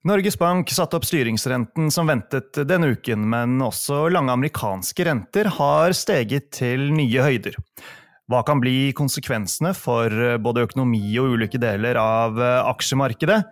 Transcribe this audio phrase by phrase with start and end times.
[0.00, 5.92] Norges Bank satte opp styringsrenten som ventet denne uken, men også lange amerikanske renter har
[5.92, 7.58] steget til nye høyder.
[8.30, 10.08] Hva kan bli konsekvensene for
[10.40, 13.42] både økonomi og ulike deler av aksjemarkedet?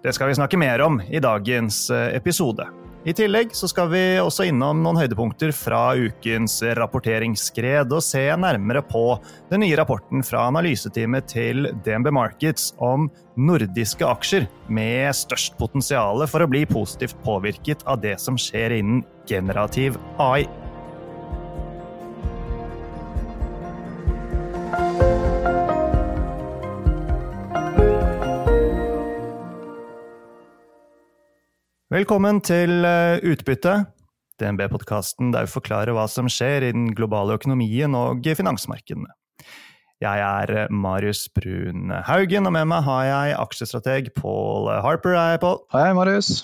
[0.00, 2.64] Det skal vi snakke mer om i dagens episode.
[3.06, 8.82] I tillegg så skal vi også innom noen høydepunkter fra ukens rapporteringsskred og se nærmere
[8.82, 9.04] på
[9.52, 13.06] den nye rapporten fra analyseteamet til DNB Markets om
[13.38, 19.04] nordiske aksjer med størst potensial for å bli positivt påvirket av det som skjer innen
[19.30, 20.48] generativ AI.
[31.88, 33.86] Velkommen til eh, Utbytte,
[34.36, 39.08] DNB-podkasten der vi forklarer hva som skjer i den globale økonomien og finansmarkedene.
[40.04, 45.16] Jeg er eh, Marius Brun Haugen, og med meg har jeg aksjestrateg Paul Harper.
[45.16, 45.62] Hei, Paul.
[45.72, 46.42] Hei, Marius.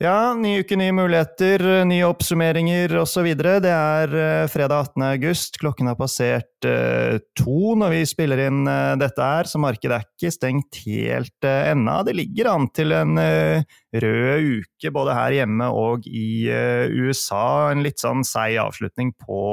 [0.00, 3.26] Ja, ny uke, nye muligheter, nye oppsummeringer osv.
[3.36, 5.02] Det er uh, fredag 18.
[5.10, 5.58] august.
[5.60, 8.62] Klokken har passert uh, to når vi spiller inn
[8.96, 11.98] dette her, så markedet er ikke stengt helt ennå.
[12.08, 17.68] Det ligger an til en rød uke både her hjemme og i USA.
[17.68, 19.44] En litt sånn seig avslutning på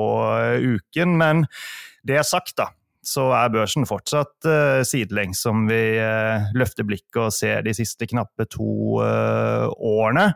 [0.63, 1.44] uken, men
[2.07, 2.72] det er sagt, da
[3.08, 8.08] så er børsen fortsatt uh, sidelengs om vi uh, løfter blikket og ser de siste
[8.09, 10.30] knappe to uh, årene.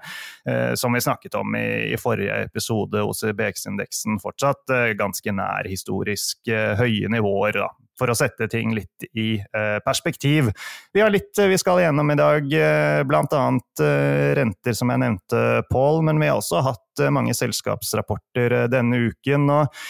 [0.76, 7.60] som vi snakket om i, forrige episode, OCBX-indeksen fortsatt ganske nær historisk høye nivåer.
[7.62, 7.68] Da,
[8.00, 9.36] for å sette ting litt i
[9.86, 10.50] perspektiv.
[10.94, 12.50] Vi har litt vi skal igjennom i dag,
[13.06, 13.44] bl.a.
[14.40, 16.02] renter, som jeg nevnte, Pål.
[16.10, 19.50] Men vi har også hatt mange selskapsrapporter denne uken.
[19.60, 19.84] og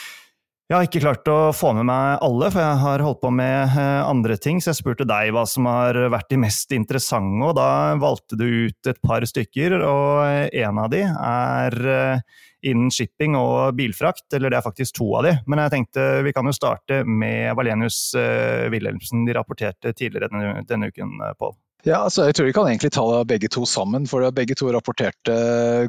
[0.71, 3.73] jeg har ikke klart å få med meg alle, for jeg har holdt på med
[3.75, 4.61] eh, andre ting.
[4.63, 8.45] Så jeg spurte deg hva som har vært de mest interessante, og da valgte du
[8.69, 9.75] ut et par stykker.
[9.83, 12.23] Og en av de er eh,
[12.71, 15.35] innen shipping og bilfrakt, eller det er faktisk to av de.
[15.51, 19.27] Men jeg tenkte vi kan jo starte med Valenius eh, Wilhelmsen.
[19.27, 20.31] De rapporterte tidligere
[20.71, 21.57] denne uken, Pål.
[21.81, 25.33] Ja, altså jeg tror vi kan egentlig ta begge to sammen, for begge to rapporterte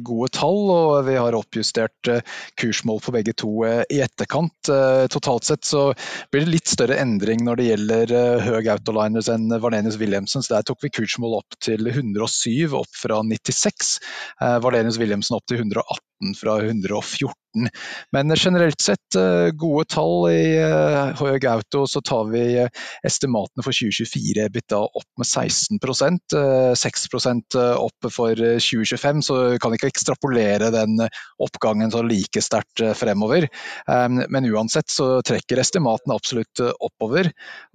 [0.01, 0.71] gode tall.
[0.73, 2.23] Og vi har oppjustert eh,
[2.57, 4.71] kursmål for begge to eh, i etterkant.
[4.73, 5.85] Eh, totalt sett så
[6.33, 8.15] blir det litt større endring når det gjelder
[8.47, 10.41] Høg Autoliners enn Valenius Wilhelmsen.
[10.41, 13.93] Så der tok vi kursmål opp til 107, opp fra 96.
[14.65, 17.37] Valenius Wilhelmsen opp til 118 fra 114.
[18.15, 19.17] Men generelt sett
[19.59, 20.29] gode tall.
[20.31, 20.57] I
[21.19, 22.43] Høg Auto så tar vi
[23.05, 26.33] estimatene for 2024 EBITDA opp med 16%
[26.75, 27.07] 6
[27.55, 31.01] eh, opp for 2025, så vi kan ikke ekstrapolere den
[31.41, 33.47] oppgangen så like sterkt eh, fremover.
[34.29, 37.29] Men uansett så trekker estimatene absolutt eh, oppover.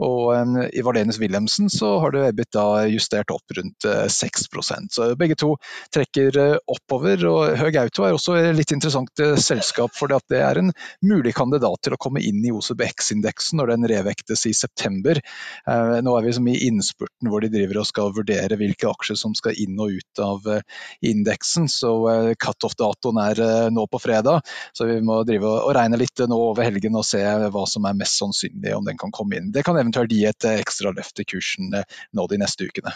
[0.05, 5.55] Og i Vardenius Wilhelmsen så har det EBITDA justert opp rundt 6% Så begge to
[5.95, 7.25] trekker oppover.
[7.27, 10.73] og Høg Auto er også litt interessant selskap, for det er en
[11.05, 15.21] mulig kandidat til å komme inn i OCBX-indeksen når den revektes i september.
[15.67, 19.35] Nå er vi som i innspurten hvor de driver og skal vurdere hvilke aksjer som
[19.39, 20.63] skal inn og ut av eh,
[21.11, 21.69] indeksen.
[21.73, 24.43] Så eh, cut-off-datoen er eh, nå på fredag,
[24.77, 27.99] så vi må drive og regne litt nå over helgen og se hva som er
[27.99, 29.53] mest sannsynlig om den kan komme inn.
[29.55, 32.95] Det kan eventuelt gi et ekstra løft i kursen nå de neste ukene.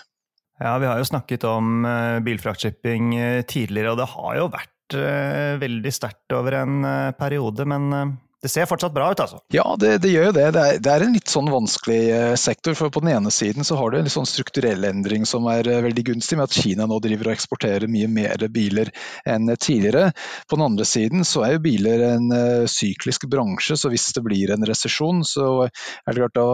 [0.62, 1.82] Ja, Vi har jo snakket om
[2.22, 3.16] bilfraktshipping
[3.50, 6.82] tidligere, og det har jo vært veldig sterkt over en
[7.18, 7.64] periode.
[7.68, 9.38] men det ser fortsatt bra ut, altså?
[9.54, 10.46] Ja, det, det gjør jo det.
[10.56, 12.74] Det er, det er, en litt sånn vanskelig eh, sektor.
[12.74, 15.68] for På den ene siden så har du en litt sånn strukturell endring som er
[15.70, 18.90] eh, veldig gunstig, med at Kina nå driver og eksporterer mye mer biler
[19.30, 20.08] enn tidligere.
[20.50, 24.24] På den andre siden så er jo biler en uh, syklisk bransje, så hvis det
[24.26, 26.46] blir en resesjon, så er det klart da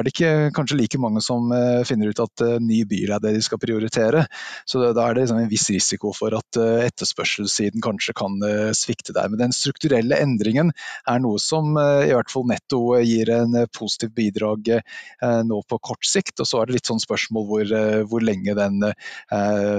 [0.00, 1.52] er det ikke kanskje like mange som
[1.86, 4.24] finner ut at ny bil er det de skal prioritere.
[4.68, 8.38] Så da er det liksom en viss risiko for at etterspørselssiden kanskje kan
[8.76, 9.30] svikte der.
[9.30, 10.72] Men den strukturelle endringen
[11.06, 15.40] er er noe som eh, i hvert fall netto gir en positiv positivt bidrag eh,
[15.46, 16.40] nå på kort sikt.
[16.40, 17.74] Og så er det litt sånn spørsmål hvor,
[18.08, 18.82] hvor lenge den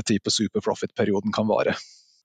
[0.07, 1.75] type super profit-perioden kan vare.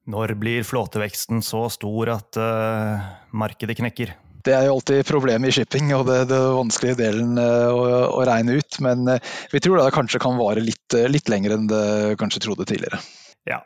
[0.06, 4.12] Når blir flåteveksten så stor at uh, markedet knekker?
[4.46, 7.82] Det er jo alltid problemet i shipping og det, det vanskelige delen å,
[8.14, 8.78] å, regne ut.
[8.84, 9.08] Men
[9.50, 11.86] vi tror det kanskje kan vare litt, litt lenger enn det
[12.20, 13.02] kanskje trodde tidligere.
[13.46, 13.60] Ja.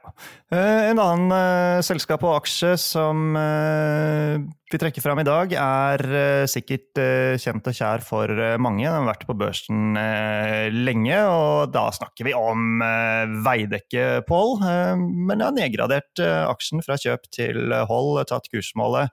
[0.53, 4.37] Eh, en annen uh, selskap og aksje som uh,
[4.71, 7.01] vi trekker fram i dag, er sikkert
[7.43, 8.31] kjent og kjær for
[8.63, 8.85] mange.
[8.85, 9.97] Den har vært på børsen
[10.77, 12.79] lenge, og da snakker vi om
[13.43, 14.55] Veidekke, Pål.
[14.63, 19.11] men jeg har nedgradert aksjen fra kjøp til hold, tatt kursmålet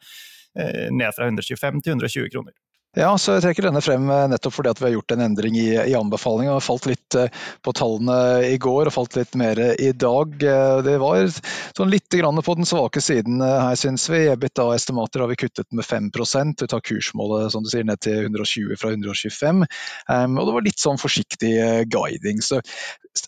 [0.93, 2.53] ned fra 125 til 120 kroner.
[2.95, 5.57] Ja, så jeg trekker denne frem eh, nettopp fordi at vi har gjort en endring
[5.59, 6.55] i, i anbefalinga.
[6.63, 7.27] Falt litt eh,
[7.61, 8.15] på tallene
[8.47, 10.33] i går og falt litt mer i dag.
[10.41, 14.23] Eh, det var sånn litt på den svake siden her, syns vi.
[14.31, 18.79] EBITDA-estimater har vi kuttet med 5% Vi tar kursmålet som du sier, ned til 120
[18.79, 19.65] fra 125.
[20.07, 21.51] Um, og det var litt sånn forsiktig
[21.91, 22.39] guiding.
[22.45, 22.61] Så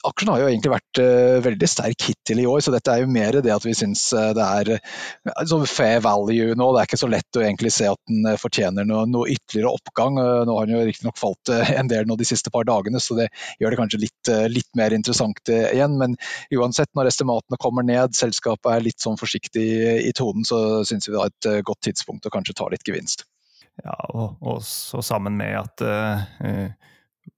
[0.07, 1.01] aksjen har jo egentlig vært
[1.43, 4.07] veldig sterk hittil i år, så dette er jo mer det at vi syns
[4.37, 4.71] det er
[5.49, 6.71] sånn fair value nå.
[6.73, 9.73] Det er ikke så lett å egentlig se at den fortjener noe, noe ytterligere ytterligere
[9.73, 10.17] oppgang.
[10.17, 12.99] Eh, nå har han jo riktignok falt eh, en del nå de siste par dagene,
[13.01, 13.29] så det
[13.59, 15.97] gjør det kanskje litt, eh, litt mer interessant igjen.
[15.97, 16.15] Men
[16.55, 19.65] uansett, når estimatene kommer ned, selskapet er litt sånn forsiktig
[20.05, 23.25] i tonen, så syns vi det er et godt tidspunkt å kanskje ta litt gevinst.
[23.83, 26.67] Ja, og, og så sammen med at uh,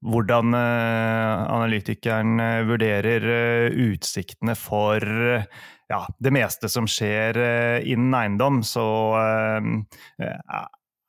[0.02, 5.06] hvordan analytikeren vurderer utsiktene for
[5.92, 7.38] ja, det meste som skjer
[7.86, 8.88] innen eiendom, så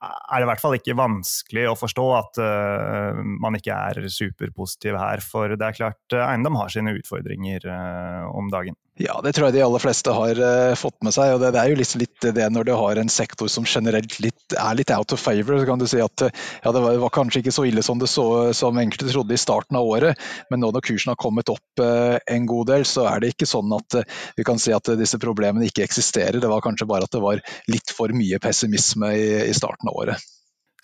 [0.02, 4.99] er det i hvert fall ikke vanskelig å forstå at uh, man ikke er superpositiv
[4.99, 5.22] her.
[5.25, 8.78] For det er klart, uh, eiendom har sine utfordringer uh, om dagen.
[9.00, 11.30] Ja, det tror jeg de aller fleste har uh, fått med seg.
[11.32, 14.18] og det, det, er jo liksom litt det når du har en sektor som generelt
[14.20, 15.56] litt, er litt out of favor.
[15.56, 18.10] så kan du si at ja, det var, var, kanskje ikke så ille som det
[18.12, 20.20] så som enkelte trodde i starten av året,
[20.52, 23.48] men nå når kursen har kommet opp uh, en god del, så er det ikke
[23.48, 26.42] sånn at uh, vi kan si at disse problemene ikke eksisterer.
[26.42, 27.40] Det var kanskje bare at det var
[27.72, 30.32] litt for mye pessimisme i, i starten av året.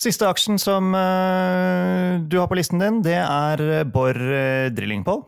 [0.00, 4.20] Siste aksjen som du har på listen din, det er Borr
[4.70, 5.26] Drilling Pole.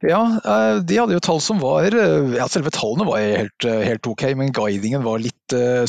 [0.00, 3.82] Ja, eh, de hadde jo tall som var eh, ja, Selve tallene var helt, eh,
[3.84, 5.36] helt, ok, men guidingen var litt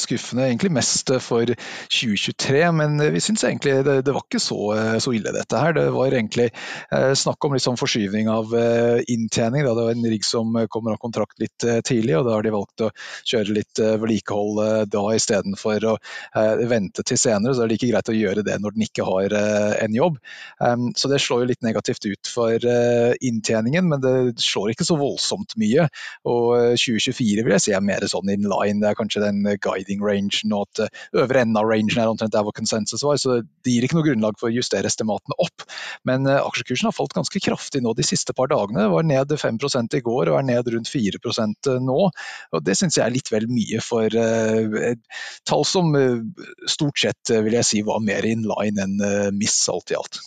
[0.02, 0.48] skuffende.
[0.48, 4.60] Egentlig mest for 2023, men vi syns egentlig det, det, var ikke så,
[5.04, 5.75] så, ille dette her.
[5.78, 6.50] Det var egentlig
[7.18, 8.54] snakk om litt sånn forskyvning av
[9.12, 9.66] inntjening.
[9.66, 12.86] Det var en rigg som kommer av kontrakt litt tidlig, og da har de valgt
[12.86, 12.92] å
[13.31, 15.96] kjøre litt vedlikehold da istedenfor å
[16.69, 17.54] vente til senere.
[17.54, 19.38] Så det er like greit å gjøre det når den ikke har
[19.86, 20.19] en jobb.
[20.96, 22.72] Så det slår jo litt negativt ut for
[23.22, 23.90] inntjeningen.
[23.92, 25.88] men det slår ikke så voldsomt mye.
[26.28, 28.81] Og 2024 eh, vil jeg si er mer sånn in line.
[28.81, 32.33] Det er kanskje den guiding rangen og at eh, øvre enden av rangen er omtrent
[32.36, 33.19] der hvor konsensus var.
[33.21, 35.65] Så det gir ikke noe grunnlag for å justere estimatene opp.
[36.07, 38.89] Men eh, aksjekursen har falt ganske kraftig nå de siste par dagene.
[38.94, 39.62] Var ned 5
[39.98, 42.00] i går og er ned rundt 4% nå.
[42.51, 44.13] Og Det syns jeg er litt vel mye for
[45.48, 45.94] tall som
[46.69, 50.21] stort sett vil jeg si var mer in line enn miss alt i alt.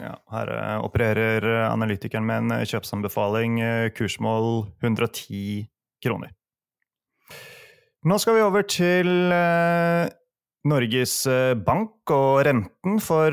[0.00, 3.60] Ja, her eh, opererer eh, analytikeren med en eh, kjøpsanbefaling,
[3.94, 5.68] kursmål 110
[6.02, 6.32] kroner.
[8.04, 9.08] Nå skal vi over til
[10.68, 11.14] Norges
[11.64, 13.32] Bank og renten, for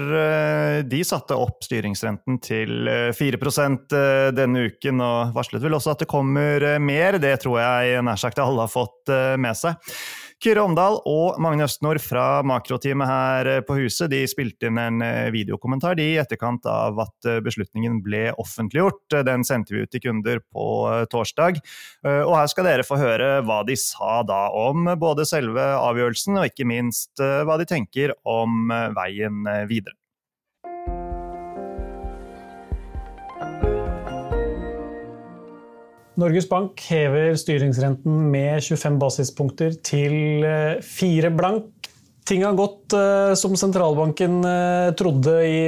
[0.88, 2.88] de satte opp styringsrenten til
[3.18, 3.92] 4%
[4.38, 7.20] denne uken, og varslet vel også at det kommer mer.
[7.20, 9.12] Det tror jeg nær sagt alle har fått
[9.44, 9.92] med seg.
[10.42, 15.28] Kyrre Omdal og Magne Østnord fra makroteamet her på huset de spilte inn en eh,
[15.30, 19.20] videokommentar de i etterkant av at eh, beslutningen ble offentliggjort.
[19.28, 21.62] Den sendte vi ut til kunder på eh, torsdag.
[22.10, 26.50] Og her skal dere få høre hva de sa da om både selve avgjørelsen og
[26.50, 30.01] ikke minst hva de tenker om veien videre.
[36.20, 40.44] Norges Bank hever styringsrenten med 25 basispunkter til
[40.84, 41.70] 4 eh, blank.
[42.28, 45.62] Ting har gått uh, som sentralbanken uh, trodde i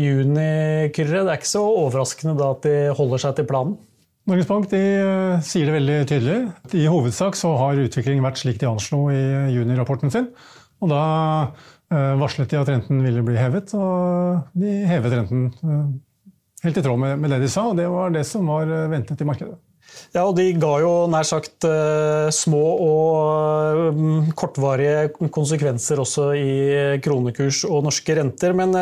[0.00, 1.24] juni, Kyrre.
[1.26, 3.76] Det er ikke så overraskende da at de holder seg til planen?
[4.28, 4.80] Norges Bank de,
[5.44, 6.38] sier det veldig tydelig.
[6.76, 9.20] I hovedsak så har utviklingen vært slik de anslo i
[9.54, 10.30] juni-rapporten sin.
[10.84, 11.04] Og da
[11.88, 15.46] varslet de at renten ville bli hevet, og de hevet renten
[16.64, 18.88] Helt i tråd med, med, det de sa, og det var det som var eh,
[18.90, 19.58] ventet i markedet.
[20.12, 26.52] Ja, og De ga jo nær sagt uh, små og um, kortvarige konsekvenser også i
[27.02, 28.54] kronekurs og norske renter.
[28.58, 28.76] Men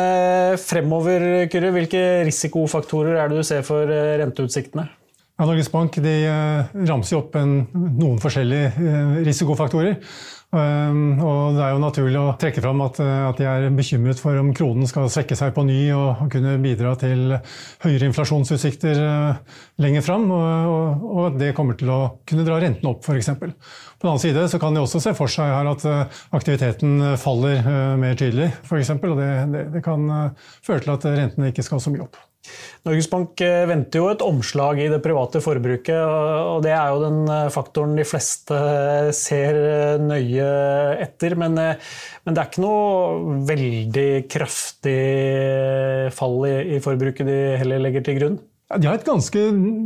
[0.61, 4.89] fremover, Kyrre, hvilke risikofaktorer er det du ser for renteutsiktene?
[5.37, 6.15] Ja, Norges Bank de,
[6.89, 9.99] ramser opp en, noen forskjellige risikofaktorer.
[10.47, 14.21] Um, og det er jo naturlig å trekke fram at, uh, at, de er bekymret
[14.21, 17.33] for om kronen skal svekke seg på ny og, kunne bidra til
[17.83, 20.29] høyere inflasjonsutsikter uh, lenger fram.
[20.31, 23.33] Og, og, det kommer til å kunne dra renten opp, f.eks.
[23.35, 27.19] På den annen side så kan de også se for seg her at uh, aktiviteten
[27.19, 27.67] faller
[27.99, 28.95] mer tydelig, f.eks.
[28.95, 30.07] Og det, det, det kan
[30.63, 32.26] føre til at rentene ikke skal så mye opp.
[32.87, 37.01] Norges Bank eh, venter jo et omslag i det private forbruket, og det er jo
[37.03, 39.59] den eh, faktoren de fleste eh, ser
[40.03, 40.49] nøye
[41.03, 41.35] etter.
[41.39, 44.99] Men, men det er ikke noe veldig kraftig
[46.15, 48.39] fall i, i forbruket de heller legger til grunn?
[48.67, 49.41] De har et ganske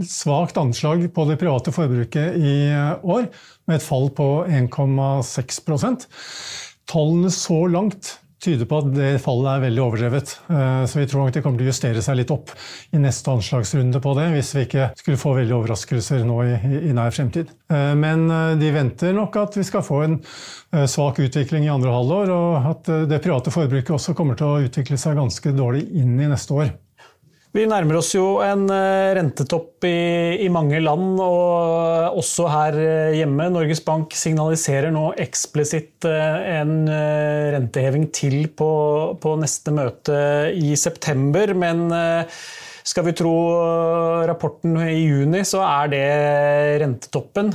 [0.10, 3.27] svakt anslag på det private forbruket i år,
[3.70, 6.08] med et fall på 1,6%
[6.89, 10.34] Tallene så langt tyder på at det fallet er veldig overdrevet.
[10.50, 12.54] Eh, så vi tror nok det kommer til å justere seg litt opp
[12.92, 16.56] i neste anslagsrunde på det, hvis vi ikke skulle få veldig overraskelser nå i,
[16.90, 17.52] i nær fremtid.
[17.72, 20.20] Eh, men eh, de venter nok at vi skal få en
[20.88, 24.96] svak utvikling i andre halvår, og at det private forbruket også kommer til å utvikle
[25.00, 26.72] seg ganske dårlig inn i neste år.
[27.51, 33.15] Vi nærmer oss jo en eh, rentetopp i, i, mange land, og også her eh,
[33.17, 33.50] hjemme.
[33.51, 38.72] Norges Bank signaliserer nå eksplisitt eh, en renteheving til på,
[39.20, 40.15] på neste møte
[40.55, 41.51] i september.
[41.51, 41.91] Men
[42.88, 43.36] skal vi tro
[44.31, 46.05] rapporten i juni, så er det
[46.81, 47.51] rentetoppen.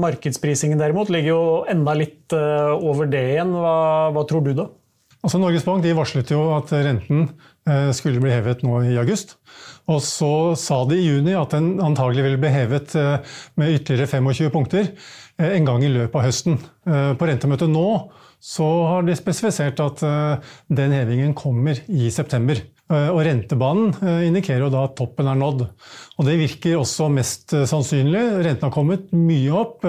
[0.00, 3.52] Markedsprisingen derimot ligger jo enda litt over det igjen.
[3.60, 3.76] Hva,
[4.16, 4.70] hva tror du da?
[5.24, 7.28] Altså Norges Bank varslet jo at renten
[7.96, 9.38] skulle bli hevet nå i august.
[9.92, 14.08] Og så sa de i juni at den antagelig ville bli hevet eh, med ytterligere
[14.24, 16.60] 25 punkter eh, en gang i løpet av høsten.
[16.84, 17.88] På rentemøtet nå
[18.44, 20.02] så har de spesifisert at
[20.68, 22.58] den hevingen kommer i september.
[22.92, 23.94] Og rentebanen
[24.26, 25.62] indikerer jo da at toppen er nådd.
[26.20, 28.20] Og det virker også mest sannsynlig.
[28.44, 29.88] Renten har kommet mye opp.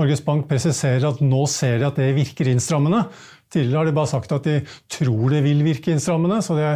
[0.00, 3.04] Norges Bank presiserer at nå ser de at det virker innstrammende.
[3.50, 6.68] Tidligere har de bare sagt at de tror det vil virke innstrammende, så det,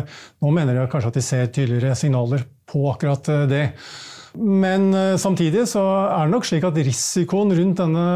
[0.42, 3.62] nå mener de kanskje at de ser tydeligere signaler på akkurat eh, det.
[4.34, 8.06] Men eh, samtidig så er det nok slik at risikoen rundt denne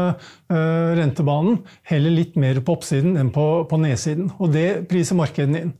[0.51, 4.27] uh, rentebanen heller litt mer på oppsiden enn på, på nedsiden.
[4.43, 5.73] Og det priser markedene inn.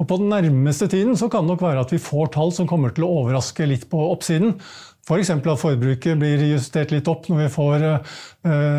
[0.00, 2.66] Og På den nærmeste tiden så kan det nok være at vi får tall som
[2.66, 4.56] kommer til å overraske litt på oppsiden.
[5.02, 5.32] F.eks.
[5.42, 8.20] For at forbruket blir justert litt opp når vi får uh,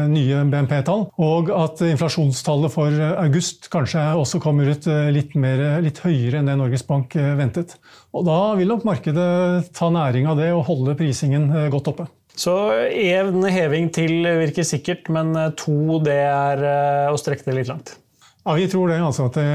[0.07, 1.09] nye BNP-tall.
[1.19, 6.47] Og at inflasjonstallet for august kanskje også kommer ut uh, litt, mer, litt, høyere enn
[6.47, 7.75] det Norges Bank ventet.
[8.15, 12.07] Og Da vil nok markedet ta næring av det og holde prisingen godt oppe.
[12.39, 12.53] Så
[12.89, 16.63] én heving til virker sikkert, men to det er
[17.11, 17.97] å strekke det litt langt?
[18.43, 18.97] Ja, Vi tror det.
[19.03, 19.45] altså at det,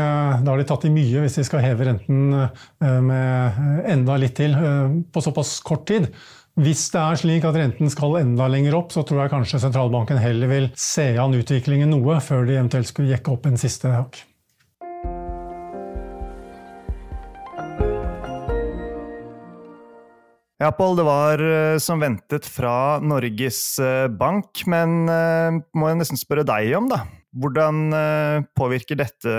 [0.44, 2.30] Da har de tatt i mye hvis de skal heve renten
[2.78, 3.58] med
[3.90, 4.54] enda litt til
[5.10, 6.06] på såpass kort tid.
[6.58, 10.18] Hvis det er slik at renten skal enda lenger opp, så tror jeg kanskje sentralbanken
[10.18, 14.18] heller vil se an utviklingen noe før de eventuelt skulle jekke opp en siste hakk.
[20.58, 26.00] Ja, Pål, det var eh, som ventet fra Norges eh, Bank, men uh, må jeg
[26.00, 27.04] nesten spørre deg om, da.
[27.38, 27.92] Hvordan
[28.56, 29.32] påvirker dette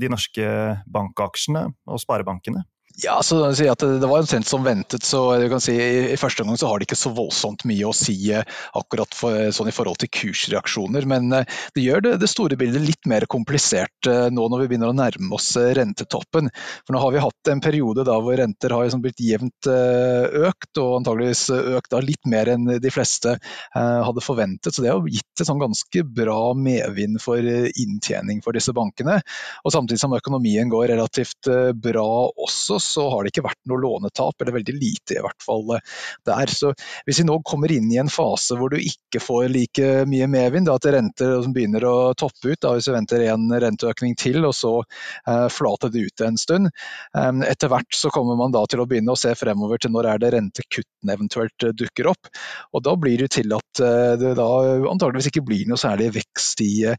[0.00, 0.46] de norske
[0.94, 2.62] bankaksjene og sparebankene?
[3.00, 5.02] Ja, så at Det var omtrent som ventet.
[5.02, 5.72] så du kan si
[6.12, 8.44] I første omgang har det ikke så voldsomt mye å si eh,
[8.76, 11.06] akkurat for, sånn i forhold til kursreaksjoner.
[11.08, 14.68] Men eh, det gjør det, det, store bildet litt mer komplisert eh, nå når vi
[14.72, 16.50] begynner å nærme oss rentetoppen.
[16.84, 20.70] For Nå har vi hatt en periode da hvor renter har liksom blitt jevnt økt,
[20.80, 23.34] og antageligvis økt litt mer enn de fleste
[23.72, 24.74] hadde forventet.
[24.74, 29.20] Så det har gitt et sånn ganske bra medvind for inntjening for disse bankene.
[29.64, 31.48] Og Samtidig som økonomien går relativt
[31.82, 35.76] bra også, så har det ikke vært noe lånetap, eller veldig lite i hvert fall
[35.76, 35.84] eh,
[36.28, 36.52] der.
[36.52, 36.72] Så
[37.06, 40.70] Hvis vi nå kommer inn i en fase hvor du ikke får like mye medvind,
[40.72, 44.74] at renter begynner å toppe ut, da, hvis vi venter en renteøkning til og så
[44.82, 46.72] eh, flater det ut en stund,
[47.16, 50.08] eh, etter hvert så kommer man da til å begynne å se fremover til når
[50.12, 52.30] er det rentekuttene eventuelt eh, dukker opp.
[52.72, 54.48] Og Da blir det til at eh, det da
[54.90, 56.96] antageligvis ikke blir noe særlig vekst i eh,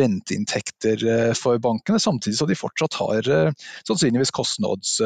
[0.00, 1.06] renteinntekter
[1.38, 3.28] for bankene, samtidig som de fortsatt har
[3.86, 4.96] sannsynligvis kostnads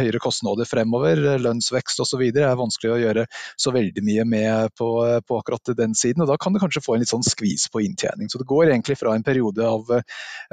[0.00, 2.22] høyere kostnader fremover, lønnsvekst osv.
[2.30, 3.26] er vanskelig å gjøre
[3.60, 4.90] så veldig mye med på,
[5.26, 6.24] på, akkurat den siden.
[6.24, 8.30] og Da kan du kanskje få en litt sånn skvis på inntjening.
[8.30, 10.04] Så Det går egentlig fra en periode av eh,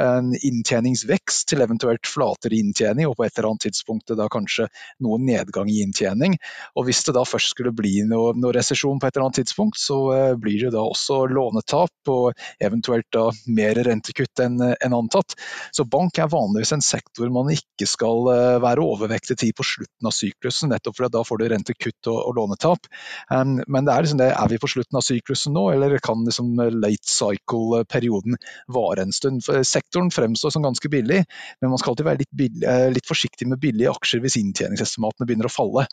[0.04, 4.68] en inntjeningsvekst til eventuelt flatere inntjening, og på et eller annet tidspunkt da kanskje
[5.04, 6.38] noen nedgang i inntjening.
[6.76, 9.80] Og Hvis det da først skulle bli noe, noe resesjon på et eller annet tidspunkt,
[9.82, 12.32] så eh, blir det da også lånetap og
[12.64, 15.36] eventuelt da mer rentekutt enn en antatt.
[15.76, 18.26] Så bank er vanligvis en sektor man ikke skal
[18.64, 22.38] være overvektet tid på slutten av syklusen, nettopp fordi da får du rentekutt og, og
[22.38, 22.90] lånetap.
[23.32, 26.24] Um, men det er, liksom det, er vi på slutten av syklusen nå, eller kan
[26.28, 28.40] liksom late cycle-perioden
[28.74, 29.44] vare en stund?
[29.46, 31.24] For sektoren fremstår som ganske billig,
[31.62, 35.28] men man skal alltid være litt, billig, eh, litt forsiktig med billige aksjer hvis inntjeningsestimatene
[35.28, 35.88] begynner å falle.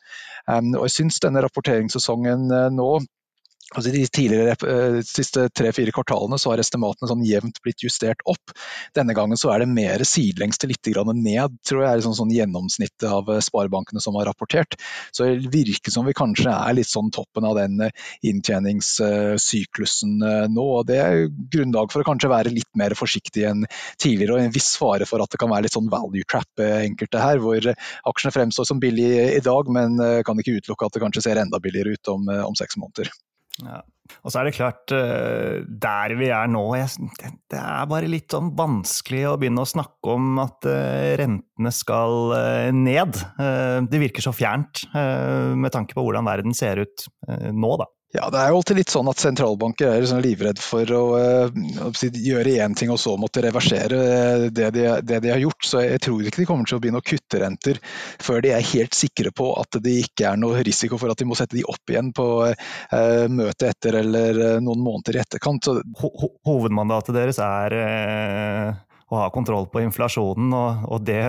[0.47, 2.89] Um, og jeg synes denne rapporteringssesongen eh, nå
[3.73, 8.51] Altså de tidligere, eh, siste tre-fire kvartalene så har estimatene sånn jevnt blitt justert opp.
[8.93, 12.35] Denne gangen så er det mer sidelengs til litt ned, tror jeg er sånn, sånn
[12.35, 14.77] gjennomsnittet av eh, sparebankene som har rapportert.
[15.11, 17.89] Så det virker som vi kanskje er litt sånn toppen av den eh,
[18.21, 20.21] inntjeningssyklusen
[20.53, 20.61] nå.
[20.61, 23.65] og Det er grunnlag for å kanskje være litt mer forsiktig enn
[23.97, 27.17] tidligere, og en viss fare for at det kan være litt sånn value trap enkelte
[27.17, 27.73] her, hvor
[28.13, 31.57] aksjene fremstår som billige i dag, men kan ikke utelukke at det kanskje ser enda
[31.59, 33.09] billigere ut om, om seks måneder.
[33.63, 33.81] Ja.
[34.21, 37.09] Og så er det klart, eh, der vi er nå jeg,
[37.49, 42.35] Det er bare litt sånn vanskelig å begynne å snakke om at eh, rentene skal
[42.37, 43.17] eh, ned.
[43.89, 47.87] Det virker så fjernt med tanke på hvordan verden ser ut nå, da.
[48.13, 51.89] Ja, Det er jo alltid litt sånn at sentralbanker er sånn livredd for å, å
[51.99, 53.97] gjøre én ting og så måtte reversere
[54.55, 55.67] det de, det de, har gjort.
[55.67, 57.81] Så jeg tror ikke de kommer til å begynne å kutte renter
[58.23, 61.27] før de er helt sikre på at det ikke er noe risiko for at de
[61.27, 65.73] må sette de opp igjen på eh, møtet etter eller noen måneder i etterkant.
[65.99, 66.13] Ho
[66.47, 71.27] hovedmandatet deres er eh å ha kontroll på inflasjonen, og, og det,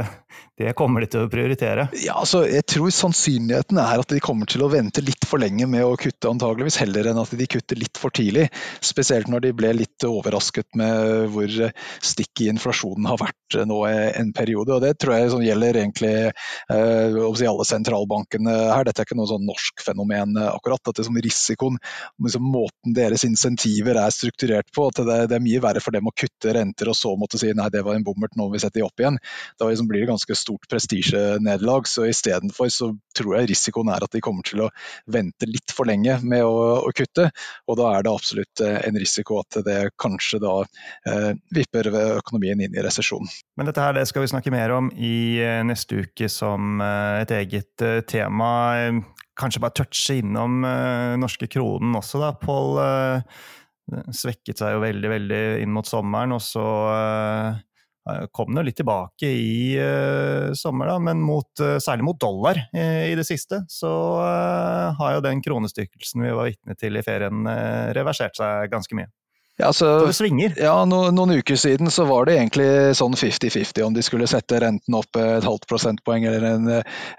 [0.56, 1.88] det, kommer de til å prioritere?
[2.00, 5.68] Ja, altså, jeg tror sannsynligheten er at de kommer til å vente litt for lenge
[5.68, 8.46] med å kutte, antageligvis heller enn at de kutter litt for tidlig.
[8.80, 11.52] Spesielt når de ble litt overrasket med hvor
[12.00, 14.78] stikk i inflasjonen har vært nå en periode.
[14.78, 18.88] og Det tror jeg sånn gjelder egentlig eh, alle sentralbankene her.
[18.88, 20.80] Dette er ikke noe sånn norsk fenomen akkurat.
[20.80, 21.76] at det er sånn Risikoen,
[22.24, 26.08] liksom måten deres insentiver er strukturert på, at det, det er mye verre for dem
[26.08, 28.54] å kutte renter og så måtte si nei nei, det var en bommert, nå må
[28.54, 29.18] vi sette de opp igjen.
[29.60, 31.88] Da liksom blir det ganske stort prestisjenederlag.
[31.88, 34.70] Så istedenfor så tror jeg risikoen er at de kommer til å
[35.12, 37.30] vente litt for lenge med å, å kutte.
[37.66, 42.60] Og da er det absolutt eh, en risiko at det kanskje da eh, vipper økonomien
[42.62, 43.28] inn i resesjon.
[43.56, 47.22] Men dette her det skal vi snakke mer om i eh, neste uke som eh,
[47.24, 48.48] et eget tema.
[49.36, 50.62] Kanskje bare touche innom
[51.20, 52.78] norske kronen også, da, Pål
[54.14, 58.78] svekket seg jo veldig, veldig inn mot sommeren, og så uh, kom den jo litt
[58.80, 63.62] tilbake i uh, sommer, da, men mot, uh, særlig mot dollar uh, i det siste,
[63.70, 63.92] så
[64.98, 67.46] har jo den kronestykkelsen vi var vitne til i ferien,
[67.96, 69.10] reversert seg ganske mye.
[69.58, 69.86] Ja, så.
[70.60, 72.66] Ja, no, Noen uker siden så var det egentlig
[72.98, 76.66] sånn 50-50 om de skulle sette renten opp et halvt prosentpoeng eller en,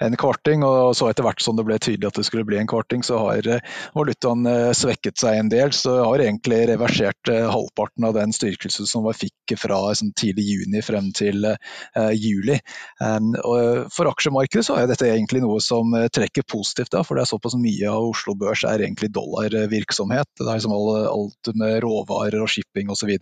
[0.06, 0.62] en, kvarting.
[0.62, 3.18] og så Etter hvert som det ble tydelig at det skulle bli en kvarting, så
[3.24, 3.64] har eh,
[3.98, 5.74] valutaen eh, svekket seg en del.
[5.74, 10.46] Så har egentlig reversert eh, halvparten av den styrkelsen som vi fikk fra sånn, tidlig
[10.52, 12.58] juni frem til uh, juli.
[13.00, 17.24] Um, og for aksjemarkedet så er dette egentlig noe som trekker positivt, da, for det
[17.24, 20.30] er såpass mye av Oslo Børs er egentlig dollarvirksomhet.
[20.36, 23.14] Det er liksom alt med råvarer råvarer og shipping osv.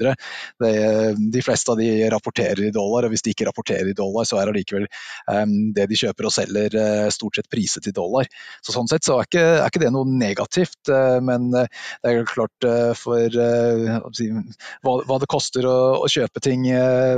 [1.32, 4.40] De fleste av de rapporterer i dollar, og hvis de ikke rapporterer i dollar, så
[4.40, 4.88] er allikevel
[5.32, 8.28] um, det de kjøper og selger uh, stort sett priset i dollar.
[8.64, 11.66] Så Sånn sett så er ikke, er ikke det noe negativt, uh, men uh,
[12.04, 12.66] det er klart
[12.98, 16.66] for hva, det koster å, å kjøpe ting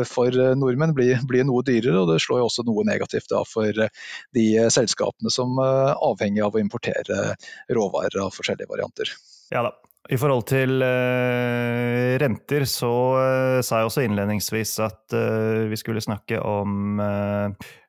[0.07, 3.87] for nordmenn blir, blir, noe dyrere, og det slår jo også noe negativt da, for
[4.35, 7.35] de selskapene som er avhengig av å importere
[7.73, 9.13] råvarer av forskjellige varianter.
[9.53, 9.73] Ja da,
[10.07, 16.01] i forhold til uh, renter så uh, sa jeg også innledningsvis at uh, vi skulle
[16.03, 16.99] snakke om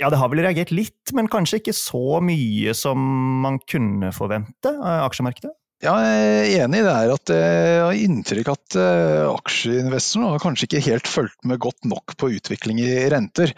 [0.00, 3.00] ja, det har vel reagert litt, men kanskje ikke så mye som
[3.44, 5.52] man kunne forvente av aksjemarkedet?
[5.80, 10.42] Ja, jeg er enig i det her at jeg har inntrykk at uh, aksjeinvestorene har
[10.42, 13.54] kanskje ikke helt fulgt med godt nok på utvikling i renter.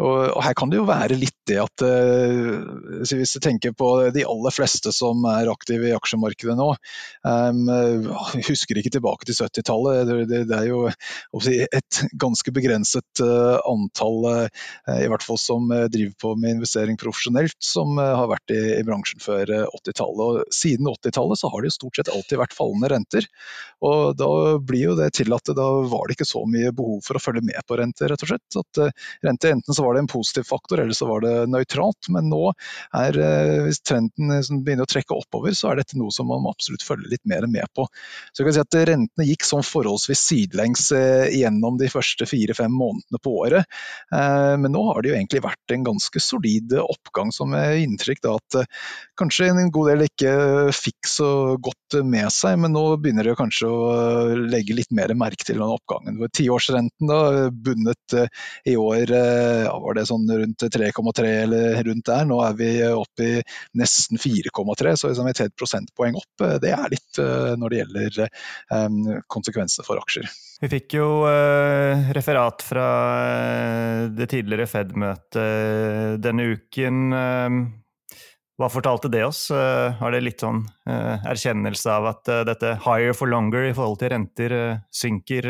[0.00, 4.24] Og, her kan det jo være litt det at uh, hvis du tenker på de
[4.24, 6.70] aller fleste som er aktive i aksjemarkedet nå,
[7.28, 7.60] um,
[8.48, 10.14] husker ikke tilbake til 70-tallet.
[10.32, 14.48] Det, er jo et ganske begrenset antall,
[14.96, 19.44] i hvert fall som driver på med investering profesjonelt, som har vært i, bransjen før
[19.76, 20.24] 80-tallet.
[20.24, 23.26] Og siden 80-tallet så har det jo stort sett alltid vært fallende renter.
[23.84, 24.30] Og da
[24.62, 27.44] blir jo det til at da var det ikke så mye behov for å følge
[27.44, 28.58] med på renter, rett og slett.
[28.60, 32.10] At uh, rente enten så var det en positiv faktor, eller så var det nøytralt.
[32.14, 32.42] Men nå
[32.96, 36.48] er, uh, hvis trenden liksom begynner å trekke oppover, så er dette noe som man
[36.50, 37.86] absolutt følger litt mer med på.
[38.32, 40.88] Så jeg kan si at Rentene gikk sånn forholdsvis sidelengs
[41.32, 43.66] gjennom de første fire-fem månedene på året.
[44.12, 48.36] Men nå har det jo egentlig vært en ganske solid oppgang, som er inntrykk da
[48.38, 48.58] at
[49.18, 50.34] kanskje en god del ikke
[50.76, 51.30] fikk så
[51.62, 55.72] godt med seg, men nå begynner det kanskje å legge litt mer merke til den
[55.72, 56.18] oppgangen.
[56.36, 58.28] Tiårsrenten da, bundet eh,
[58.72, 62.26] i år eh, ja, var det sånn rundt 3,3 eller rundt der.
[62.28, 63.32] Nå er vi oppe i
[63.78, 66.46] nesten 4,3, så liksom et helt prosentpoeng opp.
[66.46, 67.22] Eh, det er litt
[67.56, 68.28] når det gjelder
[69.32, 70.26] konsekvenser for aksjer.
[70.60, 71.06] Vi fikk jo
[72.16, 72.86] referat fra
[74.12, 77.02] det tidligere Fed-møtet denne uken.
[78.56, 79.50] Hva fortalte det oss?
[79.52, 84.54] Har det litt sånn erkjennelse av at dette higher for longer i forhold til renter
[84.96, 85.48] synker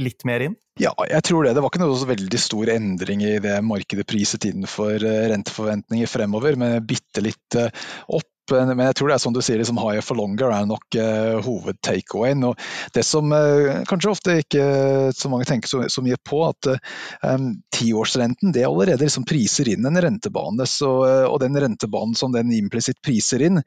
[0.00, 0.56] litt mer inn?
[0.80, 1.52] Ja, jeg tror det.
[1.58, 6.56] Det var ikke noe veldig stor endring i det markedet priset inn for renteforventninger fremover,
[6.56, 10.18] men bitte litt opp men jeg tror det er som du sier, liksom higher for
[10.18, 12.44] longer er nok uh, hovedtakeawayen.
[12.94, 14.64] Det som uh, kanskje ofte ikke
[15.16, 16.70] så mange tenker så, så mye på, at
[17.22, 20.66] um, tiårsrenten det allerede liksom priser inn en rentebane.
[20.68, 23.62] Så, uh, og den rentebanen som den implisitt priser inn,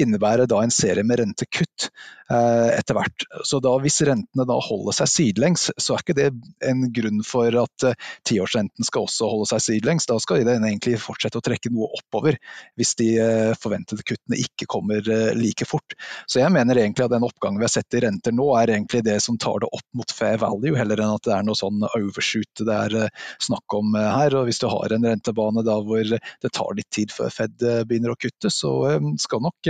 [0.00, 1.90] innebærer da en serie med rentekutt
[2.24, 3.24] etter hvert.
[3.44, 6.30] Så da, hvis rentene da holder seg sidelengs, så er ikke det
[6.64, 7.84] en grunn for at
[8.24, 10.08] tiårsrenten skal også holde seg sidelengs.
[10.08, 12.38] Da skal den egentlig fortsette å trekke noe oppover
[12.80, 13.10] hvis de
[13.60, 15.94] forventede kutt kuttene ikke kommer eh, like fort.
[16.26, 19.04] Så jeg mener egentlig at den oppgangen vi har sett i renter nå, er egentlig
[19.04, 21.82] det som tar det opp mot fair value, heller enn at det er noe sånn
[21.94, 23.08] overshoot det er eh,
[23.40, 24.34] snakk om eh, her.
[24.34, 27.56] Og hvis du har en rentebane da hvor det tar litt tid før Fed
[27.88, 28.70] begynner å kutte, så
[29.20, 29.68] skal nok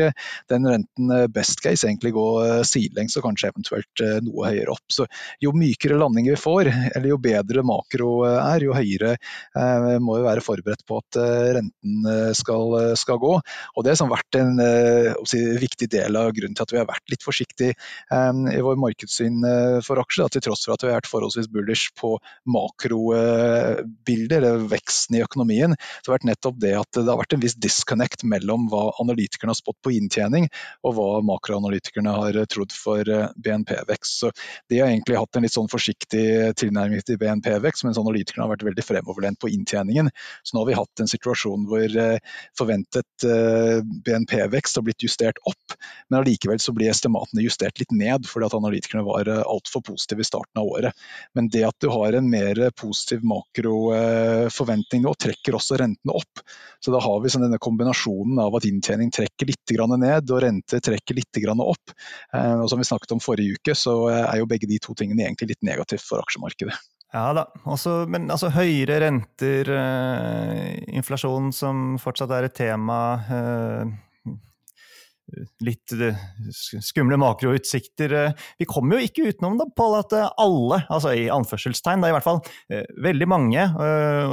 [0.50, 2.24] den renten best case egentlig gå
[2.66, 4.84] sidelengs og kanskje eventuelt noe høyere opp.
[4.92, 5.06] Så
[5.42, 9.14] jo mykere landing vi får, eller jo bedre makro er, jo høyere
[10.02, 11.20] må vi være forberedt på at
[11.58, 13.34] renten skal, skal gå.
[13.38, 16.88] Og Det som har vært en uh, viktig del av grunnen til at vi har
[16.88, 17.74] vært litt forsiktige
[18.10, 20.30] um, i vår markedssyn uh, for aksjer.
[20.34, 22.14] Til tross for at vi har vært forholdsvis bullish på
[22.50, 27.36] makrobilder, eller veksten i økonomien, så har det vært nettopp det at det har vært
[27.36, 30.48] en viss disconnect mellom hva analytikerne har spått på inntjening,
[30.84, 33.08] og hva makroanalytikerne har trodd for
[33.40, 34.18] BNP-vekst.
[34.20, 34.32] Så
[34.70, 36.26] De har egentlig hatt en litt sånn forsiktig
[36.60, 40.10] tilnærming til BNP-vekst, mens analytikerne har vært veldig fremoverlent på inntjeningen.
[40.42, 41.98] Så nå har vi hatt en situasjon hvor
[42.58, 43.26] forventet
[44.34, 45.76] BNP-vekst har blitt justert opp,
[46.08, 50.24] men allikevel så blir estimatene justert litt ned fordi at analytikerne var eh, altfor positive
[50.24, 51.04] i starten av året.
[51.34, 56.44] Men det at du har en mer positiv makroforventning nå, trekker også rentene opp.
[56.84, 60.80] Så da har vi sånn denne kombinasjonen av at inntjening trekker litt ned og rente
[60.80, 61.94] trekker litt opp.
[62.34, 64.96] Eh, og som vi snakket om forrige uke, så eh, er jo begge de to
[64.98, 66.76] tingene egentlig litt negativt for aksjemarkedet.
[67.14, 72.96] Ja da, også, men altså høyere renter, eh, inflasjon som fortsatt er et tema,
[73.30, 73.92] eh,
[75.64, 76.18] litt eh,
[76.82, 78.12] skumle makroutsikter.
[78.12, 82.10] Eh, vi kommer jo ikke utenom da, Paul, at eh, alle, altså i anførselstegn da
[82.10, 82.42] i hvert fall,
[83.04, 83.64] veldig mange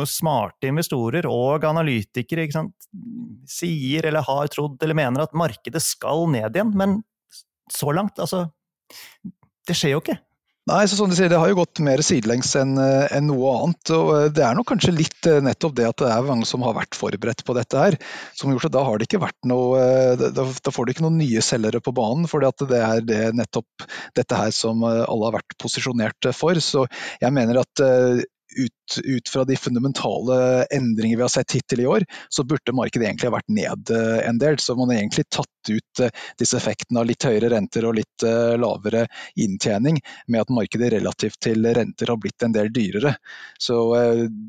[0.09, 2.89] smarte investorer og analytikere sant,
[3.49, 6.73] sier eller har trodd eller mener at markedet skal ned igjen.
[6.77, 6.99] Men
[7.71, 8.49] så langt, altså
[9.67, 10.17] Det skjer jo ikke.
[10.71, 13.49] Nei, så som du sier, Det har jo gått mer sidelengs enn eh, en noe
[13.59, 13.91] annet.
[13.91, 16.63] og eh, Det er nok kanskje litt eh, nettopp det at det er mange som
[16.63, 17.81] har vært forberedt på dette.
[17.81, 17.97] her,
[18.37, 19.81] som gjort at Da har det ikke vært noe,
[20.21, 22.29] da, får du ikke noen nye selgere på banen.
[22.31, 26.55] for det er det nettopp dette her som alle har vært posisjonert for.
[26.63, 26.85] Så
[27.19, 27.83] jeg mener at
[28.51, 30.37] ut, ut, fra de fundamentale
[30.73, 34.19] endringer vi har sett hittil i år, så burde markedet egentlig ha vært ned eh,
[34.27, 34.59] en del.
[34.59, 38.27] Så man har egentlig tatt ut eh, disse effektene av litt høyere renter og litt
[38.27, 39.05] eh, lavere
[39.41, 43.15] inntjening, med at markedet relativt til renter har blitt en del dyrere.
[43.61, 43.77] Så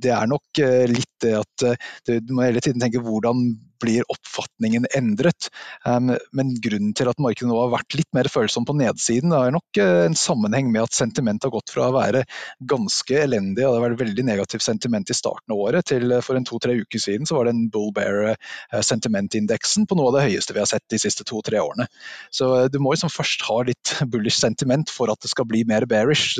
[0.02, 0.58] det er nok
[0.90, 1.64] litt det at
[2.08, 3.44] du må hele tiden tenke hvordan
[3.82, 5.48] blir oppfatningen endret.
[5.86, 9.54] Um, men grunnen til at markedet nå har vært litt mer følsom på nedsiden, er
[9.54, 12.24] nok en sammenheng med at sentimentet har gått fra å være
[12.70, 16.20] ganske elendig, og det har vært veldig negativt sentiment i starten av året, til uh,
[16.24, 18.34] for en to-tre uker siden så var det en bull bear
[18.72, 21.86] sentimentindeksen på noe av det høyeste vi har sett de siste to-tre årene.
[22.34, 25.86] Så du må liksom først ha litt bullish sentiment for at det skal bli mer
[25.88, 26.38] bearish.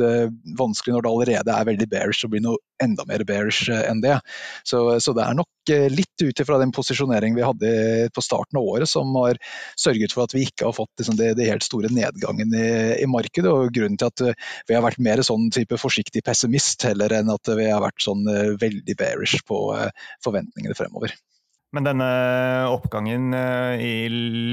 [0.59, 4.19] vanskelig når det allerede er veldig bearish å bli noe enda mer bearish enn det.
[4.67, 7.73] Så, så det er nok litt ut ifra den posisjonering vi hadde
[8.15, 9.39] på starten av året som har
[9.79, 12.69] sørget for at vi ikke har fått liksom, det, det, helt store nedgangen i,
[13.03, 13.51] i, markedet.
[13.51, 14.25] og Grunnen til at
[14.69, 18.27] vi har vært mer sånn type forsiktig pessimist heller enn at vi har vært sånn
[18.31, 19.93] eh, veldig bearish på eh,
[20.25, 21.15] forventningene fremover.
[21.73, 22.09] Men denne
[22.69, 23.95] oppgangen eh, i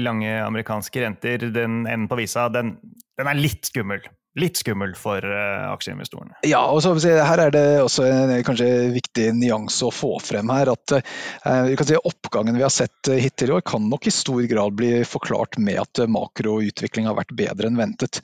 [0.06, 2.78] lange amerikanske renter, den enden på visa, den,
[3.20, 4.06] den er litt skummel?
[4.38, 6.36] Litt skummel for uh, aksjeinvestorene.
[6.46, 10.70] Ja, og så her er det også en kanskje viktig nyanse å få frem her.
[10.70, 14.06] at uh, vi kan si Oppgangen vi har sett uh, hittil i år kan nok
[14.06, 18.20] i stor grad bli forklart med at makroutvikling har vært bedre enn ventet.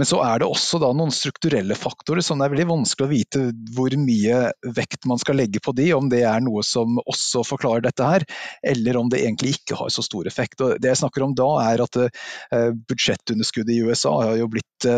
[0.00, 3.12] Men så er det også da noen strukturelle faktorer som det er veldig vanskelig å
[3.12, 3.44] vite
[3.76, 4.40] hvor mye
[4.76, 8.24] vekt man skal legge på de, om det er noe som også forklarer dette her,
[8.64, 10.60] eller om det egentlig ikke har så stor effekt.
[10.64, 11.98] Og det jeg snakker om da er at
[12.88, 14.88] budsjettunderskuddet i USA har jo blitt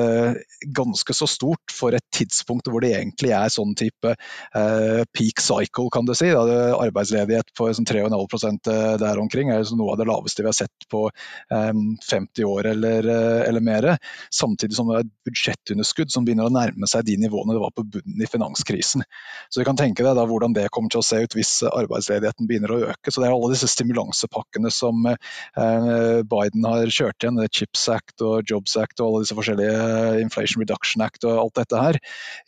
[0.67, 5.89] ganske så stort for et tidspunkt hvor det egentlig er sånn type uh, peak cycle,
[5.93, 6.31] kan du si.
[6.33, 6.43] Da.
[6.79, 11.07] Arbeidsledighet på sånn 3,5 der omkring er noe av det laveste vi har sett på
[11.09, 13.09] um, 50 år eller,
[13.49, 13.89] eller mer.
[14.35, 17.75] Samtidig som det er et budsjettunderskudd som begynner å nærme seg de nivåene det var
[17.77, 19.05] på bunnen i finanskrisen.
[19.49, 22.49] Så du kan tenke deg da hvordan det kommer til å se ut hvis arbeidsledigheten
[22.51, 23.13] begynner å øke.
[23.13, 28.49] Så det er alle disse stimulansepakkene som uh, Biden har kjørt igjen, Chips Act og
[28.49, 31.99] Jobs Act og alle disse forskjellige Inflation Reduction Act og alt dette her,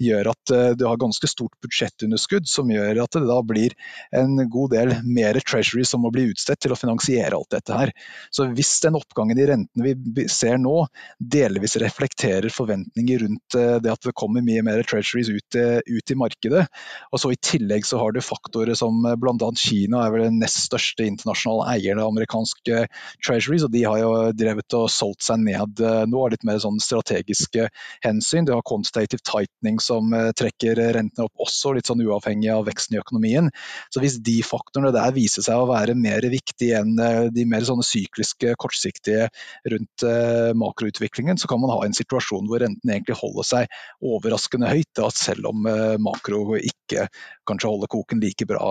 [0.03, 3.75] gjør at uh, du har ganske stort budsjettunderskudd, som gjør at det da blir
[4.17, 7.93] en god del mer treasury som må bli utstedt til å finansiere alt dette her.
[8.35, 10.87] Så hvis den oppgangen i rentene vi ser nå,
[11.19, 16.19] delvis reflekterer forventninger rundt uh, det at det kommer mye mer treasuries ut, ut i
[16.19, 16.67] markedet,
[17.13, 19.51] og så i tillegg så har du faktorer som bl.a.
[19.59, 22.85] Kina er vel den nest største internasjonale eieren av amerikanske
[23.25, 26.81] treasuries, og de har jo drevet og solgt seg ned nå er litt mer sånn
[26.83, 27.69] strategiske
[28.05, 28.47] hensyn.
[28.47, 32.97] Du har quantitative tightening som eh, trekker rentene opp også, litt sånn uavhengig av veksten
[32.97, 33.51] i økonomien.
[33.93, 37.67] Så hvis de faktorene der viser seg å være mer viktige enn eh, de mer
[37.67, 39.29] sånne sykliske, kortsiktige
[39.73, 44.71] rundt eh, makroutviklingen, så kan man ha en situasjon hvor renten egentlig holder seg overraskende
[44.71, 45.67] høyt, da, selv om
[46.03, 47.07] makro ikke
[47.49, 48.69] kanskje holder koken like bra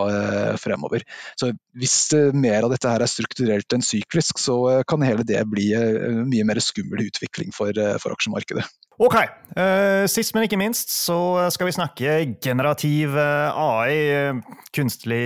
[0.61, 1.03] fremover.
[1.39, 1.97] Så hvis
[2.35, 5.69] mer av dette her er strukturelt enn syklisk, så kan hele det bli
[6.29, 8.65] mye mer skummel utvikling for, for aksjemarkedet.
[9.01, 9.15] Ok,
[9.57, 11.17] uh, sist men ikke minst så
[11.53, 14.35] skal vi snakke generativ AI.
[14.75, 15.23] Kunstig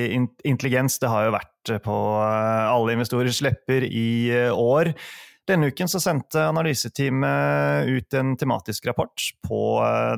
[0.48, 4.94] intelligens det har jo vært på alle investorers lepper i år.
[5.48, 9.60] Denne uken så sendte analyseteamet ut en tematisk rapport på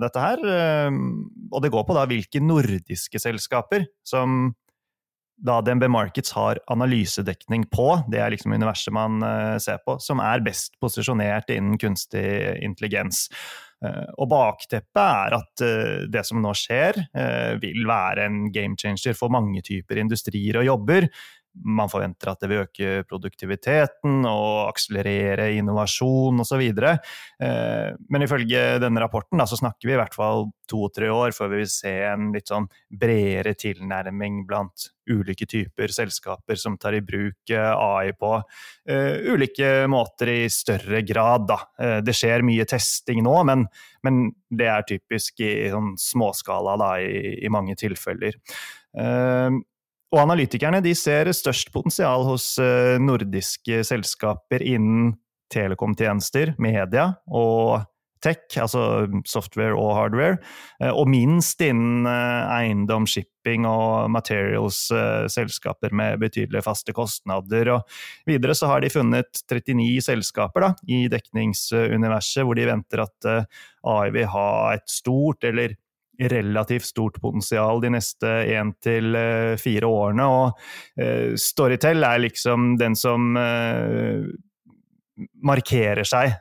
[0.01, 0.41] dette her.
[0.89, 4.51] Og det går på da hvilke nordiske selskaper som
[5.45, 10.21] da DNB Markets har analysedekning på, det er liksom universet man uh, ser på, som
[10.23, 12.25] er best posisjonert innen kunstig
[12.65, 13.27] intelligens.
[13.79, 16.99] Uh, og bakteppet er at uh, det som nå skjer,
[17.63, 21.07] vil være en game changer for mange typer industrier og jobber
[21.65, 26.61] man forventer at det vil øke produktiviteten og akselerere innovasjon osv.
[26.61, 31.51] Eh, men ifølge denne rapporten da, så snakker vi i hvert fall to-tre år før
[31.53, 37.01] vi vil se en litt sånn bredere tilnærming blant ulike typer selskaper som tar i
[37.01, 41.47] bruk eh, AI på uh, ulike måter i større grad.
[41.49, 41.57] Da.
[42.05, 43.65] Det skjer mye testing nå, men,
[44.05, 44.21] men
[44.53, 48.37] det er typisk i, i sånn småskala da, i, i, mange tilfeller.
[50.09, 55.13] Og analytikerne de ser størst potensial hos eh, nordiske selskaper innen
[55.53, 57.85] telekomtjenester, media og
[58.23, 60.39] tech, altså software og hardware,
[60.81, 67.75] eh, og minst innen eh, eiendom, shipping og materials-selskaper med betydelige faste kostnader.
[67.77, 73.29] Og videre så har de funnet 39 selskaper da, i dekningsuniverset hvor de venter at
[73.29, 75.77] AI vil ha et stort eller
[76.19, 80.27] relativt stort potensial de neste én til eh, fire årene.
[80.27, 80.59] Og
[80.99, 84.27] uh, Storytel er liksom den som uh,
[85.43, 86.31] markerer seg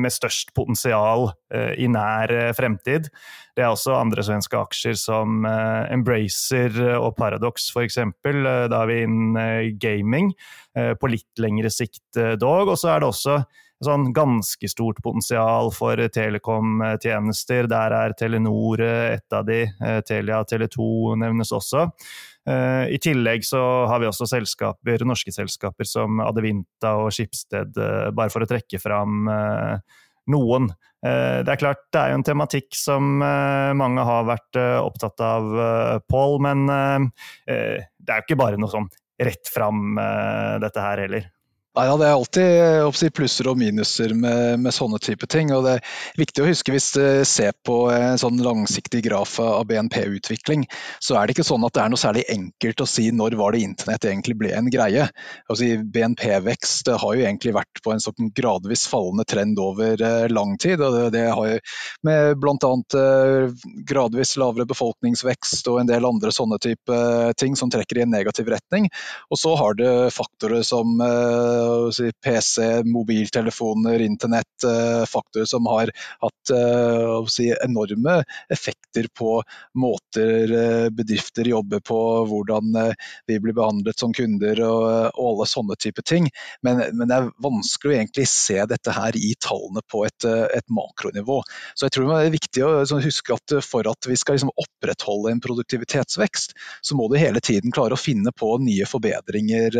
[0.00, 3.10] med størst potensial i nær fremtid.
[3.52, 7.98] Det er også andre svenske aksjer som Embracer og Paradox f.eks.
[8.24, 10.32] Da er vi innen gaming,
[10.72, 12.72] på litt lengre sikt dog.
[12.72, 13.36] Og så er det også
[13.86, 17.68] sånn ganske stort potensial for telekomtjenester.
[17.70, 19.64] Der er Telenor eh, et av de.
[19.66, 21.88] Eh, Telia Tele2 nevnes også.
[22.48, 27.76] Eh, I tillegg så har vi også selskaper, norske selskaper som Adevinta og Skipsted,
[28.14, 29.28] bare for å trekke fram
[30.32, 30.72] noen.
[31.02, 35.48] Det er klart det er jo en tematikk som mange har vært opptatt av,
[36.06, 38.86] Pål, men det er jo ikke bare noe sånn
[39.22, 39.98] rett fram
[40.62, 41.26] dette her heller.
[41.72, 45.54] Ja, Det er alltid si, plusser og minuser med, med, sånne type ting.
[45.56, 49.64] og Det er viktig å huske hvis du ser på en sånn langsiktig graf av
[49.70, 50.66] BNP-utvikling,
[51.00, 53.56] så er det ikke sånn at det er noe særlig enkelt å si når var
[53.56, 55.06] det internett egentlig ble en greie.
[55.48, 60.58] Altså, BNP-vekst har jo egentlig vært på en sånn gradvis fallende trend over eh, lang
[60.60, 60.84] tid.
[60.84, 61.56] og Det, har jo
[62.04, 62.72] med bl.a.
[63.00, 67.00] Eh, gradvis lavere befolkningsvekst og en del andre sånne type
[67.40, 68.92] ting som trekker i en negativ retning.
[69.32, 71.61] Og så har det faktorer som eh,
[72.24, 79.42] PC, mobiltelefoner, internett, eh, faktorer som har hatt eh, enorme effekter på
[79.74, 82.94] måter eh, bedrifter jobber på, hvordan
[83.26, 86.28] vi blir behandlet som kunder og, alle sånne type ting.
[86.62, 90.66] Men, men, det er vanskelig å egentlig se dette her i tallene på et, et
[90.72, 91.40] makronivå.
[91.74, 94.52] Så jeg tror det er viktig å sånn, huske at for at vi skal liksom,
[94.54, 99.78] opprettholde en produktivitetsvekst, så må du hele tiden klare å finne på nye forbedringer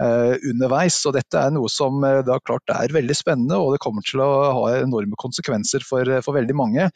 [0.00, 0.98] underveis.
[1.06, 4.30] Så dette er noe som da klart er veldig spennende, og det kommer til å
[4.56, 6.88] ha enorme konsekvenser for, for veldig mange.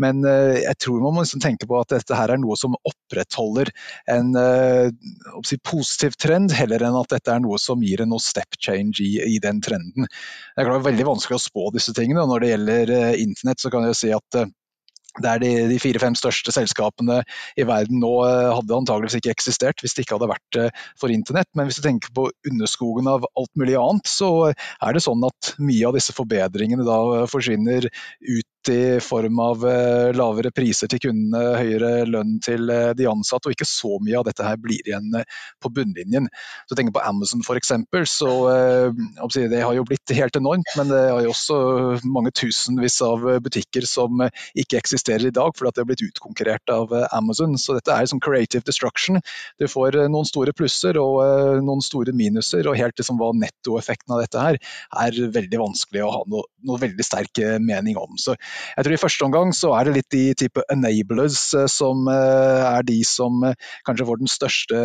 [0.00, 3.70] Men jeg tror man må liksom tenke på at dette her er noe som opprettholder
[4.14, 4.32] en
[5.44, 9.04] si, positiv trend, heller enn at dette er noe som gir en noe step change
[9.04, 10.08] i, i den trenden.
[10.56, 12.24] Det er veldig vanskelig å spå disse tingene.
[12.24, 14.40] og Når det gjelder internett, så kan jeg si at
[15.22, 17.22] der de, de fire-fem største selskapene
[17.58, 21.12] i verden nå eh, hadde antageligvis ikke eksistert hvis det ikke hadde vært eh, for
[21.12, 21.48] internett.
[21.58, 25.54] Men hvis du tenker på underskogen av alt mulig annet, så er det sånn at
[25.58, 31.42] mye av disse forbedringene da forsvinner ut i form av eh, lavere priser til kundene,
[31.58, 35.20] høyere lønn til de ansatte, og ikke så mye av dette her blir igjen
[35.62, 36.28] på bunnlinjen.
[36.68, 37.72] Så tenker på Amazon f.eks.,
[38.08, 38.30] så
[39.38, 41.58] det har jo blitt helt enormt, men det har jo også
[42.08, 44.22] mange tusenvis av butikker som
[44.58, 47.56] ikke eksisterer i dag fordi det har blitt utkonkurrert av eh, Amazon.
[47.58, 49.20] Så dette er som creative destruction.
[49.60, 53.32] Du får eh, noen store plusser og eh, noen store minuser, og helt liksom hva
[53.36, 54.60] nettoeffekten av dette her
[55.06, 58.16] er veldig vanskelig å ha noe, noe, veldig sterk mening om.
[58.20, 58.36] Så
[58.76, 61.40] jeg tror i første omgang så er det litt de type enablers
[61.72, 63.40] som er de som
[63.86, 64.82] kanskje får den største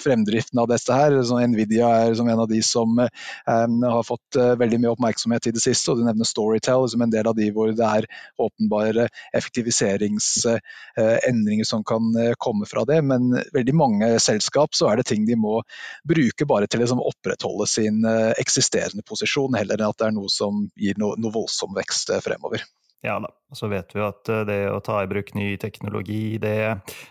[0.00, 1.16] fremdriften av dette her.
[1.26, 5.64] Så Nvidia er som en av de som har fått veldig mye oppmerksomhet i det
[5.64, 8.08] siste, og du nevner Storytel som en del av de hvor det er
[8.40, 13.02] åpenbare effektiviseringsendringer som kan eh, komme fra det.
[13.02, 15.62] Men veldig mange selskap så er det ting de må
[16.08, 20.16] bruke bare til å liksom opprettholde sin eh, eksisterende posisjon, heller enn at det er
[20.16, 22.64] noe som gir noe, noe voldsom vekst eh, fremover.
[23.04, 23.28] Ja da.
[23.52, 26.56] Og så vet vi at eh, det å ta i bruk ny teknologi, det,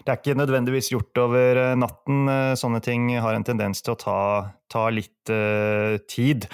[0.01, 2.25] det, er ikke nødvendigvis gjort over eh, natten.
[2.33, 4.19] Eh, sånne ting har en tendens til å ta,
[4.73, 6.47] ta litt uh, tid.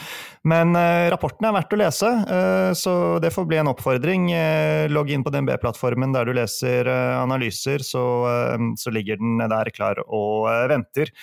[0.43, 2.93] Men uh, rapporten er verdt å lese, uh, så
[3.23, 4.27] det får bli en oppfordring.
[4.91, 8.03] logg inn på DNB-plattformen der du leser analyser, så,
[8.77, 11.13] så ligger den der klar og venter.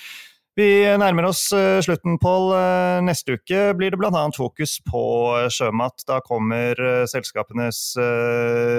[0.57, 0.67] Vi
[0.97, 2.47] nærmer oss eh, slutten, Pål.
[2.57, 4.23] Eh, neste uke blir det bl.a.
[4.33, 5.03] fokus på
[5.37, 6.01] eh, sjømat.
[6.09, 6.81] Da kommer
[7.13, 7.83] selskapenes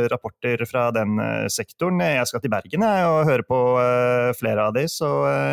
[0.09, 1.21] rapporter fra den
[1.53, 2.01] sektoren.
[2.01, 3.59] Jeg skal til Bergen jeg, og høre på
[4.39, 5.11] flere av de, så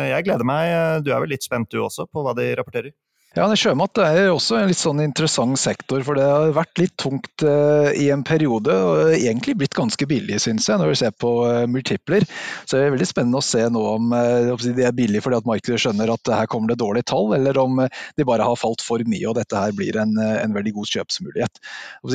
[0.09, 1.03] jeg gleder meg.
[1.05, 2.95] Du er vel litt spent du også på hva de rapporterer?
[3.35, 7.43] Ja, Sjømat er også en litt sånn interessant sektor, for det har vært litt tungt
[7.43, 8.71] uh, i en periode.
[8.71, 12.23] Og egentlig blitt ganske billig, syns jeg, når vi ser på uh, multipler.
[12.63, 15.49] Så det er veldig spennende å se nå om uh, de er billige fordi at
[15.49, 19.03] markedet skjønner at her kommer det dårlige tall, eller om de bare har falt for
[19.03, 21.59] mye og dette her blir en, en veldig god kjøpsmulighet.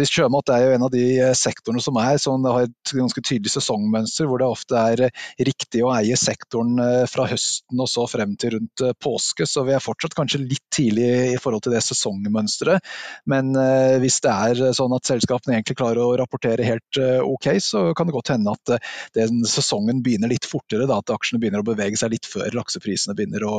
[0.00, 1.04] Sjømat er jo en av de
[1.36, 5.04] sektorene som er som har et ganske tydelig sesongmønster, hvor det ofte er
[5.36, 6.80] riktig å eie sektoren
[7.12, 9.44] fra høsten og så frem til rundt påske.
[9.44, 12.86] Så vi er fortsatt kanskje litt tidlig i forhold til det sesongmønsteret.
[13.30, 17.50] Men eh, hvis det er sånn at selskapene egentlig klarer å rapportere helt eh, ok,
[17.64, 20.88] så kan det godt hende at eh, den sesongen begynner litt fortere.
[20.90, 23.56] Da, at aksjene begynner å bevege seg litt før lakseprisene begynner å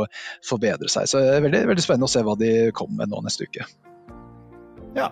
[0.47, 1.09] forbedre seg.
[1.09, 3.67] Så det er veldig, veldig spennende å se hva de kommer med nå neste uke.
[4.97, 5.11] Ja,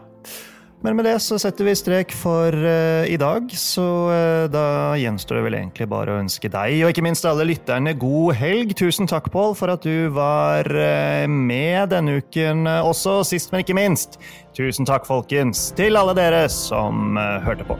[0.85, 5.39] men med det så setter vi strek for uh, i dag, så uh, da gjenstår
[5.39, 8.73] det vel egentlig bare å ønske deg, og ikke minst alle lytterne, god helg.
[8.79, 13.19] Tusen takk, Pål, for at du var uh, med denne uken også.
[13.27, 14.21] Sist, men ikke minst,
[14.57, 17.79] tusen takk, folkens, til alle dere som hørte på.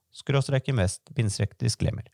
[0.11, 2.07] skråstrek invest, bindstrek disclaimer.